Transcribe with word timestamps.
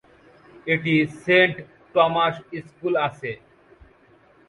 এটি 0.67 0.93
Saint 1.21 1.55
Thomas 1.93 2.35
school 2.65 2.93
আছে। 3.07 3.31